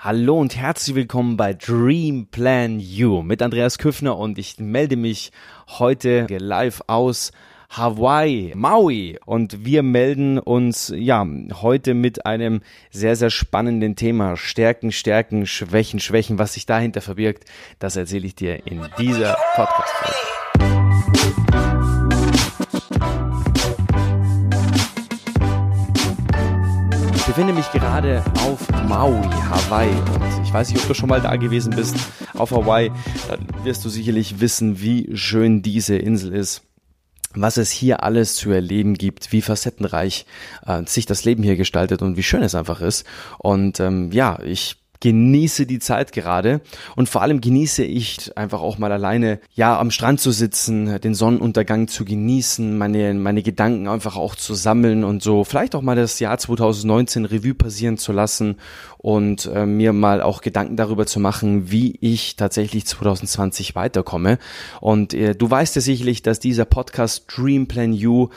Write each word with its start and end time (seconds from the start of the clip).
Hallo 0.00 0.38
und 0.38 0.54
herzlich 0.56 0.94
willkommen 0.94 1.36
bei 1.36 1.54
Dream 1.54 2.28
Plan 2.30 2.78
You 2.78 3.22
mit 3.22 3.42
Andreas 3.42 3.78
Küffner 3.78 4.16
und 4.16 4.38
ich 4.38 4.60
melde 4.60 4.94
mich 4.94 5.32
heute 5.66 6.28
live 6.30 6.82
aus 6.86 7.32
Hawaii, 7.68 8.52
Maui 8.54 9.18
und 9.26 9.64
wir 9.64 9.82
melden 9.82 10.38
uns 10.38 10.94
ja 10.96 11.26
heute 11.62 11.94
mit 11.94 12.26
einem 12.26 12.60
sehr 12.92 13.16
sehr 13.16 13.30
spannenden 13.30 13.96
Thema 13.96 14.36
Stärken, 14.36 14.92
Stärken, 14.92 15.46
Schwächen, 15.46 15.98
Schwächen, 15.98 16.38
was 16.38 16.54
sich 16.54 16.64
dahinter 16.64 17.00
verbirgt, 17.00 17.46
das 17.80 17.96
erzähle 17.96 18.28
ich 18.28 18.36
dir 18.36 18.68
in 18.68 18.86
dieser 19.00 19.36
Podcast 19.56 19.92
Folge. 19.96 21.67
Befinde 27.28 27.52
mich 27.52 27.70
gerade 27.72 28.24
auf 28.46 28.58
Maui, 28.88 29.22
Hawaii. 29.50 29.90
Und 29.90 30.42
ich 30.42 30.50
weiß 30.50 30.70
nicht, 30.70 30.80
ob 30.80 30.88
du 30.88 30.94
schon 30.94 31.10
mal 31.10 31.20
da 31.20 31.36
gewesen 31.36 31.74
bist 31.76 31.94
auf 32.32 32.52
Hawaii. 32.52 32.90
Dann 33.28 33.46
wirst 33.64 33.84
du 33.84 33.90
sicherlich 33.90 34.40
wissen, 34.40 34.80
wie 34.80 35.14
schön 35.14 35.60
diese 35.62 35.96
Insel 35.96 36.32
ist 36.32 36.62
was 37.34 37.58
es 37.58 37.70
hier 37.70 38.02
alles 38.02 38.36
zu 38.36 38.50
erleben 38.50 38.94
gibt, 38.94 39.32
wie 39.32 39.42
facettenreich 39.42 40.24
äh, 40.66 40.82
sich 40.86 41.04
das 41.04 41.24
Leben 41.24 41.42
hier 41.42 41.56
gestaltet 41.56 42.00
und 42.00 42.16
wie 42.16 42.22
schön 42.22 42.42
es 42.42 42.54
einfach 42.54 42.80
ist. 42.80 43.06
Und 43.36 43.80
ähm, 43.80 44.10
ja, 44.12 44.40
ich 44.42 44.76
genieße 45.00 45.66
die 45.66 45.78
Zeit 45.78 46.12
gerade 46.12 46.60
und 46.96 47.08
vor 47.08 47.22
allem 47.22 47.40
genieße 47.40 47.84
ich 47.84 48.36
einfach 48.36 48.60
auch 48.60 48.78
mal 48.78 48.92
alleine, 48.92 49.40
ja, 49.54 49.78
am 49.78 49.90
Strand 49.90 50.20
zu 50.20 50.30
sitzen, 50.30 51.00
den 51.00 51.14
Sonnenuntergang 51.14 51.88
zu 51.88 52.04
genießen, 52.04 52.76
meine, 52.76 53.14
meine 53.14 53.42
Gedanken 53.42 53.88
einfach 53.88 54.16
auch 54.16 54.34
zu 54.34 54.54
sammeln 54.54 55.04
und 55.04 55.22
so 55.22 55.44
vielleicht 55.44 55.74
auch 55.74 55.82
mal 55.82 55.96
das 55.96 56.18
Jahr 56.20 56.38
2019 56.38 57.24
Revue 57.24 57.54
passieren 57.54 57.98
zu 57.98 58.12
lassen 58.12 58.56
und 58.98 59.46
äh, 59.46 59.64
mir 59.64 59.92
mal 59.92 60.20
auch 60.20 60.40
Gedanken 60.40 60.76
darüber 60.76 61.06
zu 61.06 61.20
machen, 61.20 61.70
wie 61.70 61.96
ich 62.00 62.36
tatsächlich 62.36 62.84
2020 62.86 63.74
weiterkomme. 63.74 64.38
Und 64.80 65.14
äh, 65.14 65.34
du 65.34 65.48
weißt 65.48 65.76
ja 65.76 65.82
sicherlich, 65.82 66.22
dass 66.22 66.40
dieser 66.40 66.64
Podcast 66.64 67.24
Dream 67.28 67.68
Plan 67.68 67.92
You 67.92 68.28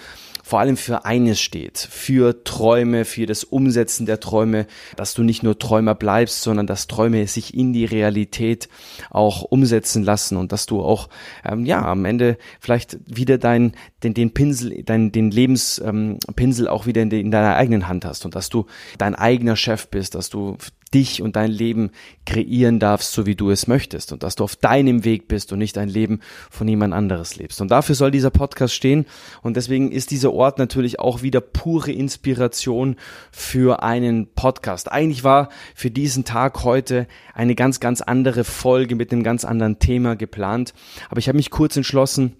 vor 0.44 0.60
allem 0.60 0.78
für 0.78 1.06
eines 1.06 1.40
steht, 1.40 1.78
für 1.78 2.44
Träume, 2.44 3.06
für 3.06 3.26
das 3.26 3.44
Umsetzen 3.44 4.06
der 4.06 4.20
Träume, 4.20 4.68
dass 4.96 5.14
du 5.14 5.24
nicht 5.24 5.44
nur 5.44 5.58
Träumer 5.60 5.96
bleibst, 5.96 6.42
sondern 6.42 6.68
dass 6.68 6.88
Träume 6.88 7.28
sich 7.28 7.54
in 7.54 7.74
die 7.74 7.86
Realität 7.86 8.70
auch 9.10 9.44
umsetzen 9.44 10.04
lassen 10.04 10.38
und 10.38 10.52
dass 10.52 10.66
du 10.66 10.82
auch 10.82 11.10
ähm, 11.46 11.66
ja 11.66 11.84
am 11.86 12.06
Ende 12.06 12.38
vielleicht 12.60 12.98
wieder 13.06 13.38
dein 13.38 13.74
den, 14.04 14.14
den 14.14 14.34
Pinsel, 14.34 14.84
dein, 14.84 15.12
den 15.12 15.32
Lebenspinsel 15.32 16.66
ähm, 16.66 16.72
auch 16.72 16.86
wieder 16.86 17.02
in, 17.02 17.10
de, 17.10 17.20
in 17.20 17.32
deiner 17.32 17.56
eigenen 17.56 17.88
Hand 17.88 18.06
hast 18.06 18.26
und 18.26 18.36
dass 18.36 18.50
du 18.50 18.66
dein 18.98 19.16
eigener 19.16 19.56
Chef 19.56 19.88
bist, 19.88 20.16
dass 20.16 20.30
du 20.30 20.58
dich 20.94 21.22
und 21.22 21.36
dein 21.36 21.52
Leben 21.52 21.92
kreieren 22.26 22.80
darfst, 22.80 23.14
so 23.14 23.26
wie 23.26 23.36
du 23.36 23.50
es 23.50 23.68
möchtest 23.68 24.12
und 24.12 24.24
dass 24.24 24.36
du 24.36 24.44
auf 24.44 24.56
deinem 24.56 25.06
Weg 25.06 25.28
bist 25.28 25.54
und 25.54 25.60
nicht 25.60 25.78
ein 25.78 25.90
Leben 25.90 26.20
von 26.50 26.68
jemand 26.68 26.94
anderes 26.94 27.38
lebst. 27.38 27.62
Und 27.62 27.72
dafür 27.72 27.96
soll 27.96 28.12
dieser 28.12 28.30
Podcast 28.30 28.74
stehen 28.74 29.06
und 29.42 29.56
deswegen 29.56 29.92
ist 29.92 30.12
dieser 30.32 30.34
Ort 30.34 30.58
natürlich 30.58 31.00
auch 31.00 31.22
wieder 31.22 31.42
pure 31.42 31.92
Inspiration 31.92 32.96
für 33.32 33.84
einen 33.84 34.28
Podcast. 34.34 34.92
Eigentlich 34.92 35.24
war 35.24 35.50
für 35.76 35.92
diesen 35.92 36.24
Tag 36.24 36.64
heute 36.64 37.08
eine 37.34 37.56
ganz, 37.56 37.80
ganz 37.80 38.02
andere 38.02 38.44
Folge 38.44 38.96
mit 38.96 39.12
einem 39.12 39.24
ganz 39.24 39.46
anderen 39.46 39.80
Thema 39.80 40.16
geplant, 40.16 40.74
aber 41.10 41.20
ich 41.20 41.28
habe 41.28 41.38
mich 41.38 41.50
kurz 41.50 41.76
entschlossen, 41.76 42.38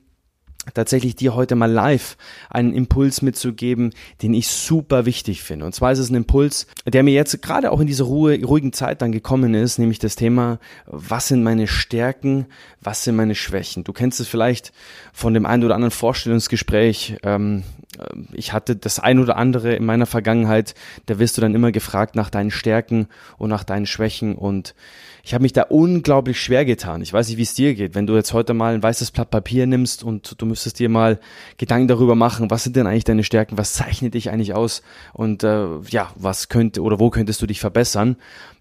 tatsächlich 0.74 1.16
dir 1.16 1.34
heute 1.34 1.56
mal 1.56 1.72
live 1.72 2.18
einen 2.50 2.74
Impuls 2.74 3.22
mitzugeben, 3.22 3.92
den 4.22 4.34
ich 4.34 4.48
super 4.48 5.06
wichtig 5.06 5.42
finde. 5.42 5.66
Und 5.66 5.74
zwar 5.74 5.92
ist 5.92 6.00
es 6.00 6.10
ein 6.10 6.16
Impuls, 6.16 6.68
der 6.86 7.04
mir 7.04 7.14
jetzt 7.14 7.42
gerade 7.42 7.72
auch 7.72 7.80
in 7.80 7.88
dieser 7.88 8.06
Ruhe, 8.06 8.44
ruhigen 8.44 8.74
Zeit 8.74 9.02
dann 9.02 9.12
gekommen 9.12 9.54
ist, 9.54 9.80
nämlich 9.80 10.00
das 10.00 10.16
Thema, 10.16 10.60
was 10.86 11.28
sind 11.28 11.44
meine 11.44 11.68
Stärken, 11.68 12.46
was 12.80 13.04
sind 13.04 13.16
meine 13.16 13.36
Schwächen. 13.36 13.84
Du 13.84 13.94
kennst 13.94 14.20
es 14.20 14.28
vielleicht 14.28 14.72
von 15.14 15.34
dem 15.34 15.46
einen 15.46 15.64
oder 15.64 15.76
anderen 15.76 15.92
Vorstellungsgespräch. 15.92 17.18
Ähm, 17.24 17.64
ich 18.34 18.54
hatte 18.54 18.76
das 18.76 19.00
ein 19.00 19.20
oder 19.20 19.38
andere 19.38 19.76
in 19.76 19.86
meiner 19.86 20.06
Vergangenheit, 20.06 20.76
da 21.08 21.20
wirst 21.20 21.38
du 21.38 21.42
dann 21.42 21.56
immer 21.56 21.72
gefragt 21.72 22.16
nach 22.16 22.30
deinen 22.30 22.52
Stärken 22.52 23.08
und 23.38 23.50
nach 23.50 23.64
deinen 23.64 23.86
Schwächen 23.86 24.36
und 24.36 24.76
ich 25.24 25.34
habe 25.34 25.44
mich 25.44 25.54
da 25.54 25.64
unglaublich 25.64 26.40
schwer 26.40 26.66
getan. 26.66 27.02
Ich 27.02 27.14
weiß 27.14 27.28
nicht, 27.28 27.38
wie 27.38 27.44
es 27.44 27.54
dir 27.54 27.76
geht. 27.76 27.96
Wenn 27.96 28.08
du 28.08 28.16
jetzt 28.16 28.34
heute 28.34 28.54
mal 28.54 28.74
ein 28.74 28.84
weißes 28.84 29.12
Blatt 29.12 29.30
Papier 29.30 29.68
nimmst 29.68 30.04
und 30.04 30.42
du 30.42 30.46
müsstest 30.46 30.80
dir 30.80 30.90
mal 30.90 31.20
Gedanken 31.58 31.88
darüber 31.88 32.16
machen, 32.16 32.50
was 32.50 32.64
sind 32.64 32.76
denn 32.76 32.88
eigentlich 32.88 33.04
deine 33.04 33.24
Stärken, 33.24 33.58
was 33.58 33.74
zeichnet 33.74 34.14
dich 34.14 34.30
eigentlich 34.30 34.54
aus 34.54 34.82
und 35.14 35.44
äh, 35.44 35.80
ja, 35.90 36.12
was 36.16 36.50
könnte 36.50 36.82
oder 36.82 37.00
wo 37.00 37.10
könntest 37.10 37.42
du 37.42 37.48
dich 37.48 37.60
verbessern? 37.60 38.18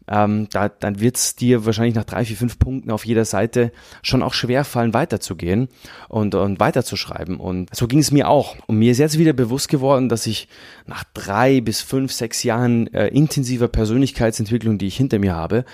Ähm, 0.08 0.48
da, 0.50 0.68
dann 0.68 1.00
wird 1.00 1.16
es 1.16 1.36
dir 1.36 1.66
wahrscheinlich 1.66 1.94
nach 1.94 2.04
drei, 2.04 2.24
vier, 2.24 2.36
fünf 2.36 2.58
Punkten 2.58 2.90
auf 2.90 3.06
jeder 3.06 3.24
Seite 3.24 3.72
schon 4.02 4.22
auch 4.22 4.34
schwer 4.34 4.64
fallen, 4.64 4.92
weiterzugehen 4.92 5.68
und, 6.08 6.34
und 6.34 6.58
weiterzuschreiben. 6.58 7.38
Und 7.38 7.74
so 7.74 7.86
ging 7.86 8.00
es 8.00 8.10
mir 8.10 8.28
auch. 8.28 8.56
Und 8.66 8.78
mir 8.78 8.90
ist 8.92 8.98
jetzt 8.98 9.18
wieder 9.18 9.32
bewusst 9.32 9.68
geworden, 9.68 10.08
dass 10.08 10.26
ich 10.26 10.48
nach 10.86 11.04
drei 11.14 11.60
bis 11.60 11.80
fünf, 11.80 12.12
sechs 12.12 12.42
Jahren 12.42 12.92
äh, 12.92 13.08
intensiver 13.08 13.68
Persönlichkeitsentwicklung, 13.68 14.78
die 14.78 14.88
ich 14.88 14.96
hinter 14.96 15.18
mir 15.18 15.34
habe, 15.34 15.64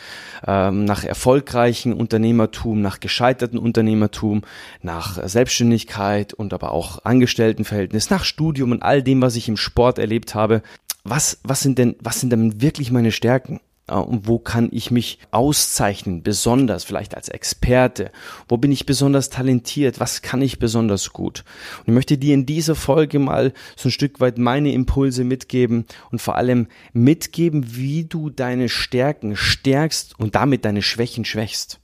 ähm, 0.47 0.85
nach 0.85 1.05
erfolgreichen 1.05 1.95
Unternehmertum, 1.95 2.83
nach 2.83 3.01
gescheiterten 3.01 3.59
Unternehmertum, 3.59 4.43
nach 4.83 5.27
Selbstständigkeit 5.27 6.35
und 6.35 6.53
aber 6.53 6.73
auch 6.73 7.05
Angestelltenverhältnis, 7.05 8.11
nach 8.11 8.25
Studium 8.25 8.73
und 8.73 8.83
all 8.83 9.03
dem, 9.03 9.23
was 9.23 9.37
ich 9.37 9.49
im 9.49 9.57
Sport 9.57 9.99
erlebt 9.99 10.35
habe, 10.35 10.63
was, 11.05 11.39
was 11.43 11.63
sind 11.63 11.79
denn, 11.79 11.97
was 12.01 12.21
sind 12.21 12.31
denn 12.31 12.61
wirklich 12.61 12.91
meine 12.91 13.13
Stärken? 13.13 13.61
Äh, 13.89 13.95
und 13.95 14.27
wo 14.27 14.39
kann 14.39 14.69
ich 14.73 14.91
mich 14.91 15.19
auszeichnen, 15.31 16.23
besonders 16.23 16.85
vielleicht 16.85 17.15
als 17.15 17.29
Experte? 17.29 18.11
Wo 18.49 18.57
bin 18.57 18.73
ich 18.73 18.87
besonders 18.87 19.31
talentiert? 19.31 20.01
Was 20.01 20.23
kann 20.23 20.43
ich 20.43 20.59
besonders 20.59 21.13
gut? 21.13 21.45
Und 21.81 21.89
ich 21.89 21.95
möchte 21.95 22.19
dir 22.19 22.35
in 22.35 22.47
dieser 22.47 22.75
Folge 22.75 23.19
mal 23.19 23.53
so 23.77 23.89
ein 23.89 23.93
Stück 23.93 24.21
weit 24.21 24.39
meine 24.39 24.73
Impulse 24.73 25.25
mitgeben 25.25 25.87
und 26.11 26.21
vor 26.21 26.37
allem 26.37 26.69
mitgeben, 26.93 27.77
wie 27.77 28.05
du 28.05 28.31
deine 28.31 28.69
Stärken 28.69 29.37
stärkst 29.37 30.19
und 30.19 30.35
damit 30.35 30.65
deine 30.65 30.83
Schwächen 30.83 31.25
schwächst. 31.25 31.81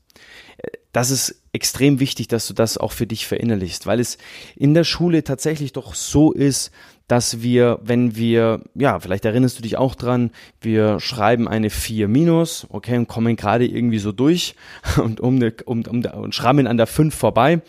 Äh, 0.59 0.69
das 0.93 1.11
ist 1.11 1.42
extrem 1.53 2.01
wichtig, 2.01 2.29
dass 2.29 2.47
du 2.47 2.55
das 2.55 2.79
auch 2.79 2.93
für 2.93 3.07
dich 3.07 3.27
verinnerlichst, 3.27 3.87
weil 3.87 4.01
es 4.01 4.19
in 4.57 4.75
der 4.75 4.85
Schule 4.85 5.23
tatsächlich 5.23 5.73
doch 5.73 5.95
so 5.95 6.33
ist, 6.33 6.71
dass 7.09 7.43
wir, 7.43 7.79
wenn 7.83 8.17
wir, 8.17 8.63
ja, 8.75 8.99
vielleicht 8.99 9.27
erinnerst 9.27 9.59
du 9.59 9.63
dich 9.63 9.77
auch 9.77 9.95
dran, 9.95 10.31
wir 10.63 10.99
schreiben 10.99 11.49
eine 11.49 11.69
4 11.69 12.09
minus, 12.09 12.67
okay, 12.71 12.97
und 12.97 13.07
kommen 13.07 13.37
gerade 13.37 13.67
irgendwie 13.67 13.99
so 13.99 14.13
durch 14.13 14.55
und 14.97 15.21
um, 15.21 15.37
eine, 15.37 15.53
um, 15.67 15.85
um 15.85 16.05
und 16.05 16.35
schrammen 16.35 16.67
an 16.67 16.79
der 16.79 16.87
5 16.87 17.15
vorbei. 17.15 17.61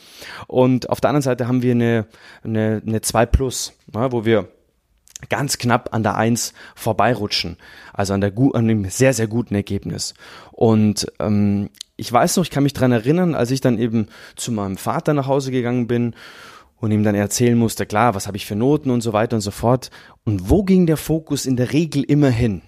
Und 0.48 0.90
auf 0.90 1.02
der 1.02 1.10
anderen 1.10 1.24
Seite 1.24 1.48
haben 1.48 1.62
wir 1.62 1.72
eine, 1.72 2.06
eine, 2.44 2.82
eine 2.86 3.02
2 3.02 3.26
plus, 3.26 3.74
ja, 3.94 4.14
wo 4.14 4.24
wir 4.24 4.48
ganz 5.30 5.58
knapp 5.58 5.94
an 5.94 6.04
der 6.04 6.16
1 6.16 6.54
vorbeirutschen. 6.76 7.58
Also 7.94 8.14
an, 8.14 8.22
der, 8.22 8.34
an 8.54 8.68
dem 8.68 8.86
sehr, 8.90 9.14
sehr 9.14 9.28
guten 9.28 9.56
Ergebnis. 9.56 10.14
Und 10.52 11.08
ähm, 11.20 11.70
ich 11.96 12.12
weiß 12.12 12.38
noch, 12.38 12.44
ich 12.44 12.52
kann 12.52 12.64
mich 12.64 12.74
dran 12.74 12.92
erinnern, 12.92 13.36
als 13.36 13.52
ich 13.52 13.62
dann 13.62 13.78
eben 13.78 14.08
zu 14.36 14.52
meinem 14.52 14.78
Vater 14.78 15.14
nach 15.14 15.28
Hause 15.28 15.52
gegangen 15.52 15.88
bin 15.88 16.16
und 16.78 16.92
ihm 16.92 17.04
dann 17.04 17.16
erzählen 17.16 17.58
musste, 17.58 17.86
klar, 17.86 18.16
was 18.16 18.28
habe 18.28 18.38
ich 18.38 18.46
für 18.46 18.56
Noten 18.56 18.90
und 18.90 19.02
so 19.02 19.14
weiter 19.14 19.36
und 19.36 19.42
so 19.42 19.52
fort. 19.52 19.90
Und 20.26 20.50
wo 20.50 20.64
ging 20.64 20.86
der 20.86 20.98
Fokus 20.98 21.46
in 21.46 21.56
der 21.56 21.72
Regel 21.72 22.04
immer 22.04 22.30
hin? 22.30 22.62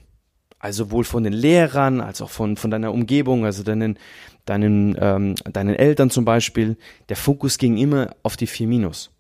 Also 0.60 0.86
sowohl 0.86 1.04
von 1.04 1.24
den 1.24 1.34
Lehrern 1.34 2.02
als 2.02 2.22
auch 2.22 2.30
von, 2.30 2.56
von 2.58 2.72
deiner 2.72 2.94
Umgebung, 2.94 3.46
also 3.46 3.62
deinen, 3.62 4.00
deinen, 4.46 4.96
ähm, 5.00 5.36
deinen 5.52 5.76
Eltern 5.76 6.10
zum 6.10 6.26
Beispiel. 6.26 6.78
Der 7.10 7.18
Fokus 7.18 7.58
ging 7.58 7.78
immer 7.78 8.16
auf 8.24 8.38
die 8.38 8.48
4 8.48 8.68
Minus. 8.68 9.12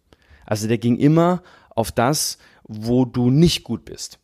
Also 0.45 0.67
der 0.67 0.77
ging 0.77 0.97
immer 0.97 1.43
auf 1.71 1.91
das, 1.91 2.37
wo 2.67 3.05
du 3.05 3.29
nicht 3.29 3.63
gut 3.63 3.85
bist. 3.85 4.19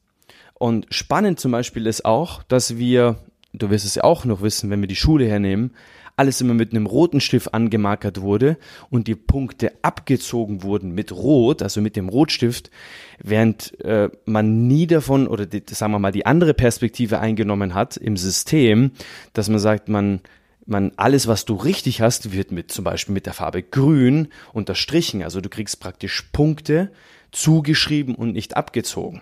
Und 0.53 0.85
spannend 0.89 1.39
zum 1.39 1.51
Beispiel 1.51 1.87
ist 1.87 2.05
auch, 2.05 2.43
dass 2.43 2.77
wir, 2.77 3.17
du 3.53 3.69
wirst 3.69 3.85
es 3.85 3.95
ja 3.95 4.03
auch 4.03 4.25
noch 4.25 4.41
wissen, 4.41 4.69
wenn 4.69 4.81
wir 4.81 4.87
die 4.87 4.95
Schule 4.95 5.25
hernehmen, 5.25 5.71
alles 6.17 6.39
immer 6.41 6.53
mit 6.53 6.71
einem 6.71 6.85
roten 6.85 7.19
Stift 7.19 7.53
angemarkert 7.53 8.21
wurde 8.21 8.57
und 8.89 9.07
die 9.07 9.15
Punkte 9.15 9.71
abgezogen 9.81 10.61
wurden 10.61 10.91
mit 10.91 11.11
Rot, 11.11 11.63
also 11.63 11.81
mit 11.81 11.95
dem 11.95 12.09
Rotstift, 12.09 12.69
während 13.17 13.79
äh, 13.81 14.09
man 14.25 14.67
nie 14.67 14.85
davon 14.85 15.27
oder 15.27 15.45
die, 15.47 15.63
sagen 15.71 15.93
wir 15.93 15.99
mal 15.99 16.11
die 16.11 16.25
andere 16.25 16.53
Perspektive 16.53 17.19
eingenommen 17.19 17.73
hat 17.73 17.97
im 17.97 18.17
System, 18.17 18.91
dass 19.33 19.49
man 19.49 19.59
sagt, 19.59 19.89
man 19.89 20.19
man 20.65 20.91
alles, 20.95 21.27
was 21.27 21.45
du 21.45 21.55
richtig 21.55 22.01
hast, 22.01 22.31
wird 22.31 22.51
mit 22.51 22.71
zum 22.71 22.83
Beispiel 22.83 23.13
mit 23.13 23.25
der 23.25 23.33
Farbe 23.33 23.63
Grün 23.63 24.27
unterstrichen. 24.53 25.23
Also 25.23 25.41
du 25.41 25.49
kriegst 25.49 25.79
praktisch 25.79 26.29
Punkte 26.31 26.91
zugeschrieben 27.31 28.15
und 28.15 28.33
nicht 28.33 28.57
abgezogen. 28.57 29.21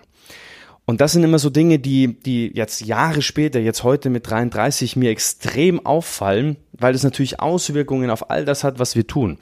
Und 0.84 1.00
das 1.00 1.12
sind 1.12 1.22
immer 1.22 1.38
so 1.38 1.50
Dinge, 1.50 1.78
die, 1.78 2.20
die 2.20 2.50
jetzt 2.52 2.80
Jahre 2.80 3.22
später, 3.22 3.60
jetzt 3.60 3.84
heute 3.84 4.10
mit 4.10 4.28
33 4.28 4.96
mir 4.96 5.10
extrem 5.10 5.84
auffallen, 5.86 6.56
weil 6.80 6.94
es 6.94 7.02
natürlich 7.02 7.40
Auswirkungen 7.40 8.10
auf 8.10 8.30
all 8.30 8.44
das 8.44 8.64
hat, 8.64 8.78
was 8.78 8.96
wir 8.96 9.06
tun. 9.06 9.38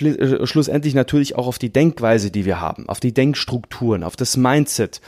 Äh, 0.00 0.46
schlussendlich 0.46 0.94
natürlich 0.94 1.36
auch 1.36 1.46
auf 1.46 1.58
die 1.58 1.72
Denkweise, 1.72 2.30
die 2.30 2.44
wir 2.44 2.60
haben, 2.60 2.88
auf 2.88 3.00
die 3.00 3.14
Denkstrukturen, 3.14 4.02
auf 4.02 4.16
das 4.16 4.36
Mindset, 4.36 5.00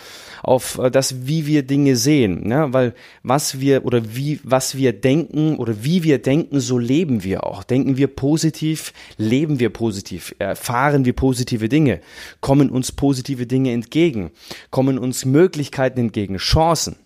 auf 0.43 0.79
äh, 0.79 0.91
das, 0.91 1.27
wie 1.27 1.47
wir 1.47 1.65
Dinge 1.65 1.97
sehen, 1.97 2.47
ne? 2.49 2.69
weil 2.71 2.95
was 3.23 3.61
wir 3.61 3.85
oder 3.85 4.15
wie, 4.15 4.41
was 4.43 4.77
wir 4.77 4.93
denken 4.93 5.57
oder 5.57 5.85
wie 5.85 6.03
wir 6.03 6.19
denken, 6.19 6.61
so 6.61 6.79
leben 6.79 7.25
wir 7.25 7.45
auch. 7.45 7.65
Denken 7.65 7.97
wir 7.97 8.07
positiv, 8.07 8.93
leben 9.19 9.59
wir 9.59 9.71
positiv, 9.71 10.35
erfahren 10.39 11.05
wir 11.05 11.15
positive 11.15 11.69
Dinge, 11.69 12.01
kommen 12.41 12.71
uns 12.71 12.93
positive 12.93 13.47
Dinge 13.47 13.73
entgegen, 13.73 14.31
kommen 14.71 14.99
uns 14.99 15.25
Möglichkeiten 15.25 16.01
entgegen, 16.01 16.37
Chancen. 16.37 16.97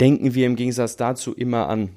Denken 0.00 0.34
wir 0.34 0.46
im 0.46 0.56
Gegensatz 0.56 0.96
dazu 0.96 1.32
immer 1.32 1.68
an 1.68 1.90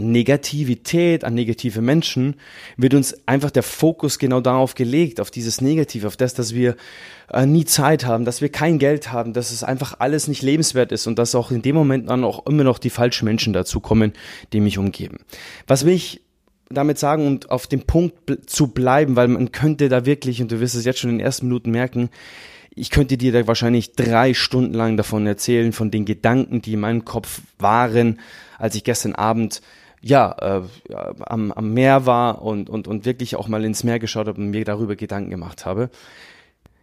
Negativität, 0.00 1.24
an 1.24 1.34
negative 1.34 1.80
Menschen, 1.80 2.36
wird 2.76 2.94
uns 2.94 3.16
einfach 3.26 3.50
der 3.50 3.62
Fokus 3.62 4.18
genau 4.18 4.40
darauf 4.40 4.74
gelegt, 4.74 5.20
auf 5.20 5.30
dieses 5.30 5.60
Negative, 5.60 6.06
auf 6.06 6.16
das, 6.16 6.34
dass 6.34 6.54
wir 6.54 6.76
äh, 7.32 7.46
nie 7.46 7.64
Zeit 7.64 8.06
haben, 8.06 8.24
dass 8.24 8.40
wir 8.40 8.50
kein 8.50 8.78
Geld 8.78 9.12
haben, 9.12 9.32
dass 9.32 9.50
es 9.50 9.62
einfach 9.62 9.96
alles 9.98 10.28
nicht 10.28 10.42
lebenswert 10.42 10.92
ist 10.92 11.06
und 11.06 11.18
dass 11.18 11.34
auch 11.34 11.50
in 11.50 11.62
dem 11.62 11.74
Moment 11.74 12.08
dann 12.08 12.24
auch 12.24 12.46
immer 12.46 12.64
noch 12.64 12.78
die 12.78 12.90
falschen 12.90 13.24
Menschen 13.24 13.52
dazu 13.52 13.80
kommen, 13.80 14.12
die 14.52 14.60
mich 14.60 14.78
umgeben. 14.78 15.18
Was 15.66 15.84
will 15.84 15.94
ich 15.94 16.22
damit 16.70 16.98
sagen 16.98 17.26
und 17.26 17.50
auf 17.50 17.66
dem 17.66 17.82
Punkt 17.82 18.48
zu 18.48 18.68
bleiben, 18.68 19.16
weil 19.16 19.28
man 19.28 19.52
könnte 19.52 19.88
da 19.88 20.06
wirklich, 20.06 20.40
und 20.40 20.52
du 20.52 20.60
wirst 20.60 20.76
es 20.76 20.84
jetzt 20.84 21.00
schon 21.00 21.10
in 21.10 21.18
den 21.18 21.26
ersten 21.26 21.46
Minuten 21.46 21.70
merken, 21.70 22.10
ich 22.74 22.90
könnte 22.90 23.16
dir 23.16 23.32
da 23.32 23.46
wahrscheinlich 23.46 23.92
drei 23.92 24.32
Stunden 24.32 24.74
lang 24.74 24.96
davon 24.96 25.26
erzählen, 25.26 25.72
von 25.72 25.90
den 25.90 26.04
Gedanken, 26.04 26.62
die 26.62 26.74
in 26.74 26.80
meinem 26.80 27.04
Kopf 27.04 27.42
waren, 27.58 28.20
als 28.58 28.76
ich 28.76 28.84
gestern 28.84 29.14
Abend 29.14 29.60
ja, 30.02 30.34
äh, 30.40 30.62
am, 31.20 31.52
am 31.52 31.74
Meer 31.74 32.06
war 32.06 32.42
und, 32.42 32.70
und, 32.70 32.88
und 32.88 33.04
wirklich 33.04 33.36
auch 33.36 33.48
mal 33.48 33.64
ins 33.64 33.84
Meer 33.84 33.98
geschaut 33.98 34.28
habe 34.28 34.40
und 34.40 34.50
mir 34.50 34.64
darüber 34.64 34.96
Gedanken 34.96 35.30
gemacht 35.30 35.66
habe. 35.66 35.90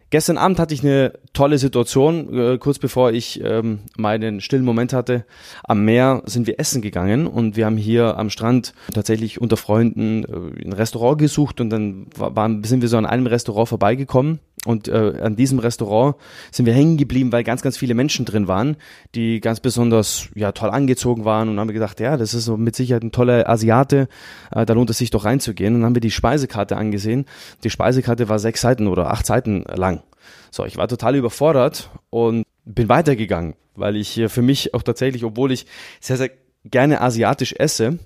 Gestern 0.10 0.38
Abend 0.38 0.58
hatte 0.58 0.74
ich 0.74 0.84
eine 0.84 1.14
tolle 1.34 1.58
Situation, 1.58 2.34
äh, 2.34 2.58
kurz 2.58 2.80
bevor 2.80 3.12
ich 3.12 3.44
ähm, 3.44 3.80
meinen 3.98 4.40
stillen 4.40 4.64
Moment 4.64 4.94
hatte. 4.94 5.26
Am 5.66 5.84
Meer 5.84 6.24
sind 6.26 6.48
wir 6.48 6.62
essen 6.62 6.82
gegangen 6.82 7.28
und 7.28 7.58
wir 7.58 7.66
haben 7.66 7.76
hier 7.76 8.18
am 8.18 8.30
Strand 8.30 8.74
tatsächlich 8.94 9.42
unter 9.42 9.58
Freunden 9.58 10.24
äh, 10.24 10.66
ein 10.66 10.72
Restaurant 10.72 11.18
gesucht 11.18 11.60
und 11.60 11.70
dann 11.70 12.08
waren, 12.16 12.64
sind 12.64 12.82
wir 12.82 12.88
so 12.88 12.98
an 12.98 13.06
einem 13.06 13.28
Restaurant 13.28 13.68
vorbeigekommen 13.68 14.40
und 14.68 14.90
äh, 14.90 15.14
an 15.22 15.38
diesem 15.38 15.60
Restaurant 15.60 16.16
sind 16.52 16.66
wir 16.66 16.74
hängen 16.74 16.98
geblieben, 16.98 17.32
weil 17.32 17.46
ganz, 17.46 17.62
ganz 17.62 17.78
viele 17.78 17.94
Menschen 17.94 18.26
drin 18.26 18.50
waren, 18.50 18.76
die 19.16 19.40
ganz 19.40 19.62
besonders 19.62 20.28
ja 20.36 20.52
toll 20.52 20.70
angezogen 20.70 21.24
waren 21.24 21.48
und 21.48 21.58
haben 21.58 21.70
wir 21.70 21.74
gedacht, 21.74 22.02
ja, 22.02 22.18
das 22.18 22.34
ist 22.34 22.50
mit 22.50 22.76
Sicherheit 22.76 23.04
ein 23.04 23.14
toller 23.14 23.50
Asiate, 23.50 24.10
äh, 24.52 24.66
da 24.66 24.74
lohnt 24.74 24.90
es 24.90 24.98
sich 24.98 25.10
doch 25.10 25.24
reinzugehen. 25.24 25.74
Und 25.74 25.82
dann 25.82 25.88
haben 25.88 25.96
wir 25.96 26.02
die 26.02 26.12
Speisekarte 26.12 26.76
angesehen. 26.76 27.26
Die 27.64 27.70
Speisekarte 27.70 28.28
war 28.28 28.40
sechs 28.40 28.60
Seiten 28.60 28.88
oder 28.88 29.10
acht 29.10 29.26
Seiten 29.26 29.64
lang. 29.74 30.04
So, 30.52 30.66
ich 30.66 30.76
war 30.76 30.90
total 30.90 31.16
überfordert 31.16 31.90
und 32.10 32.44
bin 32.66 32.90
weitergegangen, 32.90 33.56
weil 33.76 33.96
ich 33.96 34.22
für 34.28 34.42
mich 34.42 34.74
auch 34.74 34.84
tatsächlich, 34.84 35.24
obwohl 35.24 35.54
ich 35.54 35.66
sehr, 36.02 36.18
sehr 36.18 36.32
gerne 36.66 37.00
asiatisch 37.00 37.54
esse, 37.58 38.00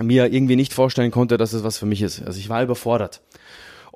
mir 0.00 0.32
irgendwie 0.32 0.56
nicht 0.56 0.74
vorstellen 0.74 1.10
konnte, 1.10 1.38
dass 1.38 1.54
es 1.54 1.64
was 1.64 1.78
für 1.78 1.86
mich 1.86 2.02
ist. 2.02 2.22
Also 2.22 2.38
ich 2.38 2.50
war 2.50 2.62
überfordert. 2.62 3.22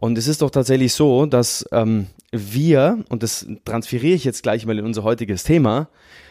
Und 0.02 0.18
es 0.18 0.26
ist 0.26 0.42
doch 0.42 0.50
tatsächlich 0.50 0.94
so, 0.94 1.26
dass 1.26 1.64
ähm, 1.70 2.08
wir, 2.32 3.04
und 3.08 3.22
das 3.22 3.46
transferiere 3.64 4.16
ich 4.16 4.24
jetzt 4.24 4.42
gleich 4.42 4.66
mal 4.66 4.76
in 4.76 4.84
unser 4.84 5.04
heutiges 5.04 5.44
Thema, 5.44 5.90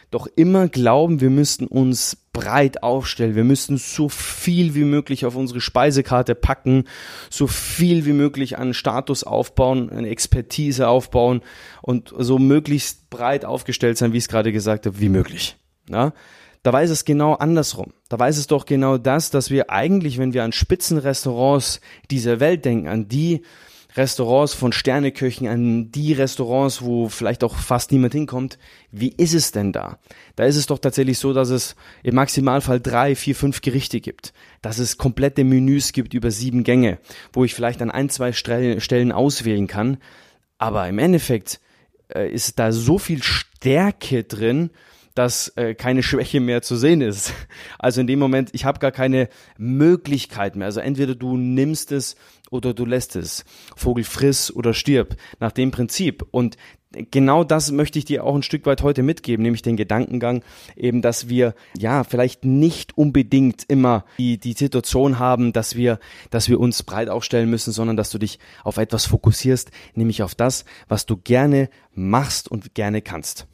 doch 0.09 0.27
immer 0.35 0.67
glauben, 0.67 1.21
wir 1.21 1.29
müssten 1.29 1.67
uns 1.67 2.17
breit 2.33 2.83
aufstellen. 2.83 3.33
Wir 3.33 3.45
müssten 3.45 3.77
so 3.77 4.09
viel 4.09 4.75
wie 4.75 4.83
möglich 4.83 5.25
auf 5.25 5.37
unsere 5.37 5.61
Speisekarte 5.61 6.35
packen, 6.35 6.83
so 7.29 7.47
viel 7.47 8.05
wie 8.05 8.11
möglich 8.11 8.57
an 8.57 8.73
Status 8.73 9.23
aufbauen, 9.23 9.89
eine 9.89 10.09
Expertise 10.09 10.89
aufbauen 10.89 11.39
und 11.81 12.13
so 12.17 12.39
möglichst 12.39 13.09
breit 13.09 13.45
aufgestellt 13.45 13.97
sein, 13.97 14.11
wie 14.11 14.17
ich 14.17 14.25
es 14.25 14.29
gerade 14.29 14.51
gesagt 14.51 14.85
habe, 14.85 14.99
wie 14.99 15.07
möglich. 15.07 15.55
Ja? 15.89 16.11
Da 16.63 16.71
weiß 16.71 16.91
es 16.91 17.05
genau 17.05 17.33
andersrum. 17.33 17.93
Da 18.07 18.19
weiß 18.19 18.37
es 18.37 18.47
doch 18.47 18.65
genau 18.65 18.97
das, 18.97 19.31
dass 19.31 19.49
wir 19.49 19.71
eigentlich, 19.71 20.17
wenn 20.17 20.33
wir 20.33 20.43
an 20.43 20.51
Spitzenrestaurants 20.51 21.81
dieser 22.11 22.39
Welt 22.39 22.65
denken, 22.65 22.87
an 22.87 23.07
die 23.07 23.41
Restaurants 23.95 24.53
von 24.53 24.71
Sterneköchen, 24.71 25.47
an 25.47 25.91
die 25.91 26.13
Restaurants, 26.13 26.81
wo 26.81 27.09
vielleicht 27.09 27.43
auch 27.43 27.57
fast 27.57 27.91
niemand 27.91 28.13
hinkommt. 28.13 28.57
Wie 28.91 29.09
ist 29.09 29.33
es 29.33 29.51
denn 29.51 29.73
da? 29.73 29.99
Da 30.35 30.45
ist 30.45 30.55
es 30.55 30.67
doch 30.67 30.79
tatsächlich 30.79 31.19
so, 31.19 31.33
dass 31.33 31.49
es 31.49 31.75
im 32.03 32.15
Maximalfall 32.15 32.79
drei, 32.79 33.15
vier, 33.15 33.35
fünf 33.35 33.61
Gerichte 33.61 33.99
gibt. 33.99 34.33
Dass 34.61 34.77
es 34.77 34.97
komplette 34.97 35.43
Menüs 35.43 35.91
gibt 35.91 36.13
über 36.13 36.31
sieben 36.31 36.63
Gänge, 36.63 36.99
wo 37.33 37.43
ich 37.43 37.53
vielleicht 37.53 37.81
an 37.81 37.91
ein, 37.91 38.09
zwei 38.09 38.31
Stellen 38.31 39.11
auswählen 39.11 39.67
kann. 39.67 39.97
Aber 40.57 40.87
im 40.87 40.99
Endeffekt 40.99 41.59
äh, 42.13 42.31
ist 42.31 42.59
da 42.59 42.71
so 42.71 42.97
viel 42.97 43.23
Stärke 43.23 44.23
drin, 44.23 44.69
dass 45.15 45.49
äh, 45.55 45.75
keine 45.75 46.03
Schwäche 46.03 46.39
mehr 46.39 46.61
zu 46.61 46.75
sehen 46.75 47.01
ist. 47.01 47.33
Also 47.79 48.01
in 48.01 48.07
dem 48.07 48.19
Moment, 48.19 48.49
ich 48.53 48.65
habe 48.65 48.79
gar 48.79 48.91
keine 48.91 49.27
Möglichkeit 49.57 50.55
mehr. 50.55 50.67
Also 50.67 50.81
entweder 50.81 51.15
du 51.15 51.35
nimmst 51.37 51.91
es 51.91 52.15
oder 52.51 52.73
du 52.73 52.85
lässt 52.85 53.15
es. 53.15 53.43
Vogel 53.75 54.03
friss 54.03 54.53
oder 54.53 54.73
stirb, 54.73 55.15
nach 55.39 55.51
dem 55.51 55.71
Prinzip. 55.71 56.23
Und 56.31 56.57
genau 56.91 57.43
das 57.43 57.71
möchte 57.71 57.97
ich 57.97 58.05
dir 58.05 58.23
auch 58.23 58.35
ein 58.35 58.43
Stück 58.43 58.65
weit 58.65 58.83
heute 58.83 59.03
mitgeben, 59.03 59.43
nämlich 59.43 59.61
den 59.61 59.77
Gedankengang, 59.77 60.43
eben, 60.75 61.01
dass 61.01 61.29
wir 61.29 61.55
ja 61.77 62.03
vielleicht 62.03 62.45
nicht 62.45 62.97
unbedingt 62.97 63.63
immer 63.67 64.05
die, 64.19 64.37
die 64.37 64.53
Situation 64.53 65.17
haben, 65.17 65.53
dass 65.53 65.75
wir, 65.75 65.99
dass 66.29 66.49
wir 66.49 66.59
uns 66.59 66.83
breit 66.83 67.09
aufstellen 67.09 67.49
müssen, 67.49 67.71
sondern 67.71 67.97
dass 67.97 68.11
du 68.11 68.19
dich 68.19 68.37
auf 68.63 68.77
etwas 68.77 69.05
fokussierst, 69.05 69.71
nämlich 69.95 70.21
auf 70.21 70.35
das, 70.35 70.65
was 70.87 71.05
du 71.05 71.17
gerne 71.17 71.69
machst 71.93 72.51
und 72.51 72.75
gerne 72.75 73.01
kannst. 73.01 73.47